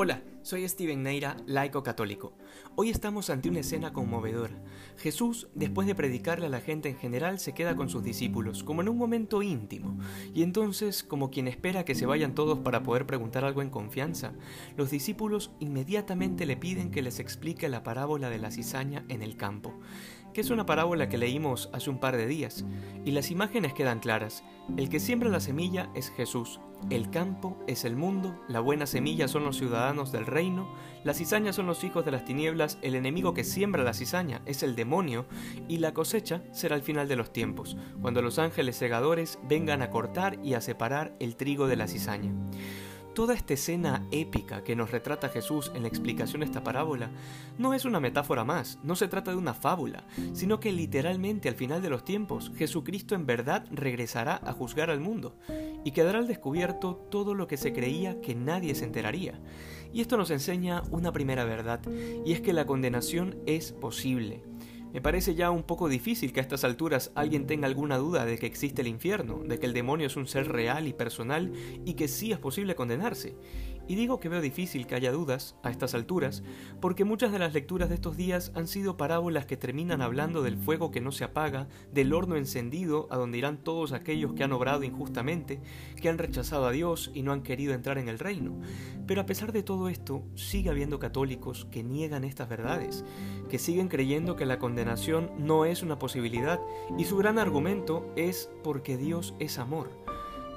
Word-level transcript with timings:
Hola, 0.00 0.22
soy 0.42 0.68
Steven 0.68 1.02
Neira, 1.02 1.36
laico 1.44 1.82
católico. 1.82 2.32
Hoy 2.76 2.88
estamos 2.88 3.30
ante 3.30 3.48
una 3.48 3.58
escena 3.58 3.92
conmovedora. 3.92 4.54
Jesús, 4.96 5.48
después 5.56 5.88
de 5.88 5.96
predicarle 5.96 6.46
a 6.46 6.50
la 6.50 6.60
gente 6.60 6.88
en 6.88 6.96
general, 6.96 7.40
se 7.40 7.52
queda 7.52 7.74
con 7.74 7.88
sus 7.88 8.04
discípulos, 8.04 8.62
como 8.62 8.80
en 8.80 8.88
un 8.88 8.96
momento 8.96 9.42
íntimo, 9.42 9.98
y 10.32 10.44
entonces, 10.44 11.02
como 11.02 11.32
quien 11.32 11.48
espera 11.48 11.84
que 11.84 11.96
se 11.96 12.06
vayan 12.06 12.36
todos 12.36 12.60
para 12.60 12.84
poder 12.84 13.06
preguntar 13.06 13.44
algo 13.44 13.60
en 13.60 13.70
confianza, 13.70 14.34
los 14.76 14.92
discípulos 14.92 15.50
inmediatamente 15.58 16.46
le 16.46 16.56
piden 16.56 16.92
que 16.92 17.02
les 17.02 17.18
explique 17.18 17.68
la 17.68 17.82
parábola 17.82 18.30
de 18.30 18.38
la 18.38 18.52
cizaña 18.52 19.04
en 19.08 19.20
el 19.20 19.36
campo 19.36 19.74
que 20.32 20.40
es 20.40 20.50
una 20.50 20.66
parábola 20.66 21.08
que 21.08 21.18
leímos 21.18 21.70
hace 21.72 21.90
un 21.90 21.98
par 21.98 22.16
de 22.16 22.26
días, 22.26 22.64
y 23.04 23.12
las 23.12 23.30
imágenes 23.30 23.72
quedan 23.72 24.00
claras. 24.00 24.44
El 24.76 24.88
que 24.88 25.00
siembra 25.00 25.28
la 25.28 25.40
semilla 25.40 25.90
es 25.94 26.10
Jesús, 26.10 26.60
el 26.90 27.10
campo 27.10 27.58
es 27.66 27.84
el 27.84 27.96
mundo, 27.96 28.38
la 28.48 28.60
buena 28.60 28.86
semilla 28.86 29.28
son 29.28 29.44
los 29.44 29.56
ciudadanos 29.56 30.12
del 30.12 30.26
reino, 30.26 30.72
las 31.04 31.18
cizañas 31.18 31.56
son 31.56 31.66
los 31.66 31.82
hijos 31.84 32.04
de 32.04 32.12
las 32.12 32.24
tinieblas, 32.24 32.78
el 32.82 32.94
enemigo 32.94 33.34
que 33.34 33.44
siembra 33.44 33.82
la 33.82 33.94
cizaña 33.94 34.42
es 34.46 34.62
el 34.62 34.76
demonio, 34.76 35.26
y 35.68 35.78
la 35.78 35.92
cosecha 35.92 36.42
será 36.52 36.76
el 36.76 36.82
final 36.82 37.08
de 37.08 37.16
los 37.16 37.32
tiempos, 37.32 37.76
cuando 38.00 38.22
los 38.22 38.38
ángeles 38.38 38.76
segadores 38.76 39.38
vengan 39.42 39.82
a 39.82 39.90
cortar 39.90 40.38
y 40.44 40.54
a 40.54 40.60
separar 40.60 41.14
el 41.18 41.36
trigo 41.36 41.66
de 41.66 41.76
la 41.76 41.88
cizaña. 41.88 42.32
Toda 43.18 43.34
esta 43.34 43.54
escena 43.54 44.06
épica 44.12 44.62
que 44.62 44.76
nos 44.76 44.92
retrata 44.92 45.28
Jesús 45.28 45.72
en 45.74 45.82
la 45.82 45.88
explicación 45.88 46.38
de 46.38 46.46
esta 46.46 46.62
parábola 46.62 47.10
no 47.58 47.74
es 47.74 47.84
una 47.84 47.98
metáfora 47.98 48.44
más, 48.44 48.78
no 48.84 48.94
se 48.94 49.08
trata 49.08 49.32
de 49.32 49.36
una 49.36 49.54
fábula, 49.54 50.04
sino 50.34 50.60
que 50.60 50.70
literalmente 50.70 51.48
al 51.48 51.56
final 51.56 51.82
de 51.82 51.90
los 51.90 52.04
tiempos 52.04 52.52
Jesucristo 52.56 53.16
en 53.16 53.26
verdad 53.26 53.66
regresará 53.72 54.40
a 54.44 54.52
juzgar 54.52 54.88
al 54.88 55.00
mundo 55.00 55.34
y 55.84 55.90
quedará 55.90 56.20
al 56.20 56.28
descubierto 56.28 56.94
todo 57.10 57.34
lo 57.34 57.48
que 57.48 57.56
se 57.56 57.72
creía 57.72 58.20
que 58.20 58.36
nadie 58.36 58.76
se 58.76 58.84
enteraría. 58.84 59.40
Y 59.92 60.00
esto 60.00 60.16
nos 60.16 60.30
enseña 60.30 60.84
una 60.92 61.10
primera 61.10 61.44
verdad, 61.44 61.80
y 62.24 62.34
es 62.34 62.40
que 62.40 62.52
la 62.52 62.66
condenación 62.66 63.36
es 63.46 63.72
posible. 63.72 64.44
Me 64.92 65.02
parece 65.02 65.34
ya 65.34 65.50
un 65.50 65.64
poco 65.64 65.88
difícil 65.88 66.32
que 66.32 66.40
a 66.40 66.42
estas 66.42 66.64
alturas 66.64 67.12
alguien 67.14 67.46
tenga 67.46 67.66
alguna 67.66 67.98
duda 67.98 68.24
de 68.24 68.38
que 68.38 68.46
existe 68.46 68.80
el 68.80 68.88
infierno, 68.88 69.42
de 69.44 69.58
que 69.58 69.66
el 69.66 69.74
demonio 69.74 70.06
es 70.06 70.16
un 70.16 70.26
ser 70.26 70.48
real 70.48 70.88
y 70.88 70.94
personal 70.94 71.52
y 71.84 71.94
que 71.94 72.08
sí 72.08 72.32
es 72.32 72.38
posible 72.38 72.74
condenarse. 72.74 73.36
Y 73.88 73.94
digo 73.94 74.20
que 74.20 74.28
veo 74.28 74.42
difícil 74.42 74.86
que 74.86 74.94
haya 74.94 75.10
dudas 75.10 75.56
a 75.62 75.70
estas 75.70 75.94
alturas, 75.94 76.42
porque 76.80 77.06
muchas 77.06 77.32
de 77.32 77.38
las 77.38 77.54
lecturas 77.54 77.88
de 77.88 77.94
estos 77.94 78.18
días 78.18 78.52
han 78.54 78.68
sido 78.68 78.98
parábolas 78.98 79.46
que 79.46 79.56
terminan 79.56 80.02
hablando 80.02 80.42
del 80.42 80.58
fuego 80.58 80.90
que 80.90 81.00
no 81.00 81.10
se 81.10 81.24
apaga, 81.24 81.68
del 81.90 82.12
horno 82.12 82.36
encendido 82.36 83.08
a 83.10 83.16
donde 83.16 83.38
irán 83.38 83.64
todos 83.64 83.92
aquellos 83.92 84.34
que 84.34 84.44
han 84.44 84.52
obrado 84.52 84.84
injustamente, 84.84 85.60
que 86.00 86.10
han 86.10 86.18
rechazado 86.18 86.66
a 86.66 86.70
Dios 86.70 87.10
y 87.14 87.22
no 87.22 87.32
han 87.32 87.42
querido 87.42 87.72
entrar 87.72 87.96
en 87.96 88.10
el 88.10 88.18
reino. 88.18 88.60
Pero 89.06 89.22
a 89.22 89.26
pesar 89.26 89.52
de 89.52 89.62
todo 89.62 89.88
esto, 89.88 90.22
sigue 90.34 90.68
habiendo 90.68 90.98
católicos 90.98 91.66
que 91.70 91.82
niegan 91.82 92.24
estas 92.24 92.50
verdades, 92.50 93.06
que 93.48 93.58
siguen 93.58 93.88
creyendo 93.88 94.36
que 94.36 94.44
la 94.44 94.58
condenación 94.58 95.30
no 95.38 95.64
es 95.64 95.82
una 95.82 95.98
posibilidad, 95.98 96.60
y 96.98 97.06
su 97.06 97.16
gran 97.16 97.38
argumento 97.38 98.12
es 98.16 98.50
porque 98.62 98.98
Dios 98.98 99.34
es 99.38 99.58
amor. 99.58 99.90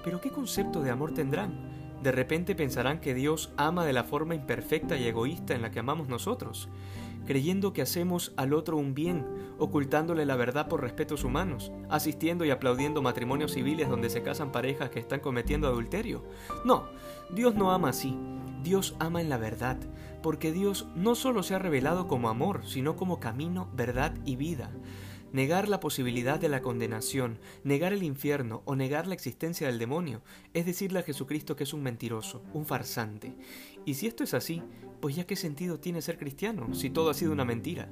Pero 0.04 0.20
¿qué 0.20 0.32
concepto 0.32 0.82
de 0.82 0.90
amor 0.90 1.14
tendrán? 1.14 1.81
De 2.02 2.12
repente 2.12 2.56
pensarán 2.56 3.00
que 3.00 3.14
Dios 3.14 3.54
ama 3.58 3.86
de 3.86 3.94
la 3.94 4.04
forma 4.04 4.36
imperfecta 4.36 4.98
y 4.98 5.06
egoísta 5.06 5.54
en 5.54 5.62
la 5.62 5.70
que 5.70 5.80
amamos 5.80 6.08
nosotros, 6.08 6.68
creyendo 7.26 7.74
que 7.74 7.84
hacemos 7.84 8.34
al 8.38 8.54
otro 8.54 8.78
un 8.78 8.96
bien, 8.96 9.26
ocultándole 9.60 10.26
la 10.26 10.36
verdad 10.36 10.68
por 10.68 10.82
respetos 10.82 11.24
humanos, 11.24 11.72
asistiendo 11.90 12.44
y 12.44 12.50
aplaudiendo 12.50 13.02
matrimonios 13.02 13.54
civiles 13.54 13.88
donde 13.90 14.10
se 14.10 14.24
casan 14.24 14.52
parejas 14.52 14.90
que 14.90 15.00
están 15.00 15.20
cometiendo 15.20 15.68
adulterio. 15.68 16.24
No, 16.66 16.86
Dios 17.30 17.54
no 17.54 17.72
ama 17.72 17.90
así, 17.90 18.18
Dios 18.64 18.96
ama 19.00 19.22
en 19.22 19.30
la 19.30 19.38
verdad, 19.38 19.78
porque 20.24 20.52
Dios 20.52 20.88
no 20.96 21.16
solo 21.16 21.44
se 21.44 21.56
ha 21.56 21.60
revelado 21.60 22.08
como 22.08 22.30
amor, 22.30 22.62
sino 22.66 22.96
como 22.96 23.20
camino, 23.20 23.70
verdad 23.74 24.14
y 24.26 24.36
vida. 24.36 24.72
Negar 25.34 25.70
la 25.70 25.80
posibilidad 25.80 26.40
de 26.40 26.50
la 26.50 26.62
condenación, 26.62 27.40
negar 27.64 27.94
el 27.94 28.04
infierno 28.04 28.64
o 28.66 28.76
negar 28.76 29.08
la 29.08 29.14
existencia 29.14 29.68
del 29.68 29.80
demonio 29.80 30.22
es 30.54 30.66
decirle 30.66 31.00
a 31.00 31.04
Jesucristo 31.04 31.56
que 31.56 31.64
es 31.64 31.74
un 31.74 31.84
mentiroso, 31.84 32.44
un 32.54 32.66
farsante. 32.66 33.34
Y 33.86 33.94
si 33.94 34.08
esto 34.08 34.26
es 34.26 34.34
así, 34.34 34.62
pues 35.00 35.16
ya 35.16 35.26
qué 35.26 35.38
sentido 35.38 35.80
tiene 35.80 36.02
ser 36.02 36.18
cristiano 36.18 36.74
si 36.74 36.90
todo 36.90 37.10
ha 37.10 37.14
sido 37.14 37.32
una 37.32 37.46
mentira. 37.46 37.90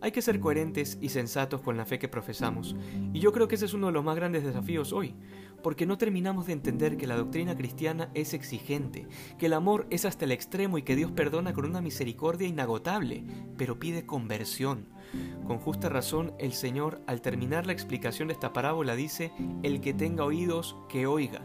Hay 0.00 0.12
que 0.12 0.22
ser 0.22 0.38
coherentes 0.38 0.96
y 1.00 1.08
sensatos 1.08 1.60
con 1.60 1.76
la 1.76 1.84
fe 1.84 1.98
que 1.98 2.06
profesamos, 2.06 2.76
y 3.12 3.18
yo 3.18 3.32
creo 3.32 3.48
que 3.48 3.56
ese 3.56 3.64
es 3.64 3.74
uno 3.74 3.88
de 3.88 3.92
los 3.92 4.04
más 4.04 4.14
grandes 4.14 4.44
desafíos 4.44 4.92
hoy, 4.92 5.16
porque 5.60 5.86
no 5.86 5.98
terminamos 5.98 6.46
de 6.46 6.52
entender 6.52 6.96
que 6.96 7.08
la 7.08 7.16
doctrina 7.16 7.56
cristiana 7.56 8.08
es 8.14 8.32
exigente, 8.32 9.08
que 9.38 9.46
el 9.46 9.54
amor 9.54 9.88
es 9.90 10.04
hasta 10.04 10.24
el 10.24 10.30
extremo 10.30 10.78
y 10.78 10.82
que 10.82 10.94
Dios 10.94 11.10
perdona 11.10 11.52
con 11.52 11.64
una 11.64 11.80
misericordia 11.80 12.46
inagotable, 12.46 13.24
pero 13.56 13.80
pide 13.80 14.06
conversión. 14.06 14.86
Con 15.46 15.58
justa 15.58 15.88
razón, 15.88 16.34
el 16.38 16.52
Señor, 16.52 17.00
al 17.06 17.20
terminar 17.20 17.66
la 17.66 17.72
explicación 17.72 18.28
de 18.28 18.34
esta 18.34 18.52
parábola, 18.52 18.94
dice, 18.94 19.32
el 19.62 19.80
que 19.80 19.94
tenga 19.94 20.24
oídos, 20.24 20.76
que 20.88 21.06
oiga. 21.06 21.40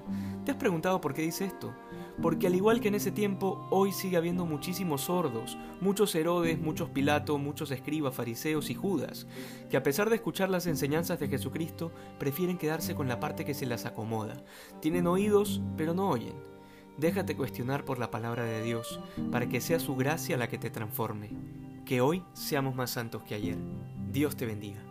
¿Te 0.45 0.51
has 0.51 0.57
preguntado 0.57 0.99
por 0.99 1.13
qué 1.13 1.21
dice 1.21 1.45
esto? 1.45 1.73
Porque 2.21 2.47
al 2.47 2.55
igual 2.55 2.79
que 2.79 2.89
en 2.89 2.95
ese 2.95 3.11
tiempo, 3.11 3.65
hoy 3.71 3.91
sigue 3.91 4.17
habiendo 4.17 4.45
muchísimos 4.45 5.01
sordos, 5.01 5.57
muchos 5.81 6.13
Herodes, 6.13 6.59
muchos 6.59 6.89
Pilato, 6.89 7.37
muchos 7.37 7.71
escribas, 7.71 8.13
fariseos 8.13 8.69
y 8.69 8.75
Judas, 8.75 9.25
que 9.69 9.77
a 9.77 9.83
pesar 9.83 10.09
de 10.09 10.17
escuchar 10.17 10.49
las 10.49 10.67
enseñanzas 10.67 11.19
de 11.19 11.27
Jesucristo, 11.27 11.91
prefieren 12.19 12.57
quedarse 12.57 12.93
con 12.93 13.07
la 13.07 13.19
parte 13.19 13.45
que 13.45 13.53
se 13.53 13.65
las 13.65 13.85
acomoda. 13.85 14.43
Tienen 14.79 15.07
oídos, 15.07 15.61
pero 15.75 15.93
no 15.93 16.09
oyen. 16.09 16.35
Déjate 16.97 17.35
cuestionar 17.35 17.85
por 17.85 17.97
la 17.97 18.11
palabra 18.11 18.43
de 18.43 18.61
Dios, 18.61 18.99
para 19.31 19.49
que 19.49 19.61
sea 19.61 19.79
su 19.79 19.95
gracia 19.95 20.37
la 20.37 20.47
que 20.47 20.59
te 20.59 20.69
transforme. 20.69 21.31
Que 21.85 22.01
hoy 22.01 22.23
seamos 22.33 22.75
más 22.75 22.91
santos 22.91 23.23
que 23.23 23.35
ayer. 23.35 23.57
Dios 24.11 24.35
te 24.35 24.45
bendiga. 24.45 24.81